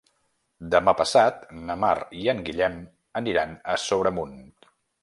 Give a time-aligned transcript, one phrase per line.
[0.75, 1.93] Demà passat na Mar
[2.23, 2.81] i en Guillem
[3.23, 4.41] aniran a Sobremunt.